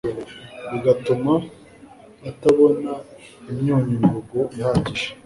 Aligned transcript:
bigatuma 0.71 1.33
atabona 2.29 2.91
imyunyu 3.49 3.95
ngugu 4.03 4.39
ihagije 4.55 5.07